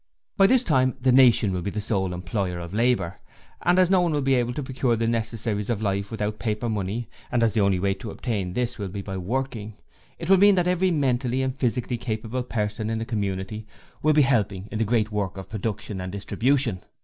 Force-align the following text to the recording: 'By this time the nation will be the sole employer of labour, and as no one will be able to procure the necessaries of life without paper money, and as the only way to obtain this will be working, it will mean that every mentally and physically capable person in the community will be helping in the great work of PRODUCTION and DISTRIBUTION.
'By 0.35 0.47
this 0.47 0.63
time 0.63 0.97
the 0.99 1.11
nation 1.11 1.53
will 1.53 1.61
be 1.61 1.69
the 1.69 1.79
sole 1.79 2.11
employer 2.11 2.57
of 2.57 2.73
labour, 2.73 3.19
and 3.61 3.77
as 3.77 3.91
no 3.91 4.01
one 4.01 4.11
will 4.13 4.21
be 4.23 4.33
able 4.33 4.51
to 4.55 4.63
procure 4.63 4.95
the 4.95 5.05
necessaries 5.05 5.69
of 5.69 5.79
life 5.83 6.09
without 6.09 6.39
paper 6.39 6.67
money, 6.67 7.07
and 7.31 7.43
as 7.43 7.53
the 7.53 7.59
only 7.59 7.77
way 7.77 7.93
to 7.93 8.09
obtain 8.09 8.53
this 8.53 8.79
will 8.79 8.87
be 8.87 9.03
working, 9.03 9.75
it 10.17 10.27
will 10.27 10.37
mean 10.37 10.55
that 10.55 10.65
every 10.67 10.89
mentally 10.89 11.43
and 11.43 11.55
physically 11.55 11.99
capable 11.99 12.41
person 12.41 12.89
in 12.89 12.97
the 12.97 13.05
community 13.05 13.67
will 14.01 14.13
be 14.13 14.23
helping 14.23 14.67
in 14.71 14.79
the 14.79 14.85
great 14.85 15.11
work 15.11 15.37
of 15.37 15.47
PRODUCTION 15.49 16.01
and 16.01 16.11
DISTRIBUTION. 16.11 16.81